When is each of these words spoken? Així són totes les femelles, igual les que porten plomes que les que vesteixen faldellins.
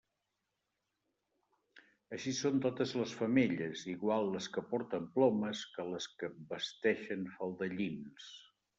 Així 2.17 2.33
són 2.39 2.57
totes 2.65 2.95
les 3.01 3.13
femelles, 3.21 3.85
igual 3.93 4.33
les 4.39 4.49
que 4.57 4.65
porten 4.75 5.09
plomes 5.21 5.65
que 5.77 5.89
les 5.95 6.13
que 6.21 6.35
vesteixen 6.57 7.33
faldellins. 7.39 8.37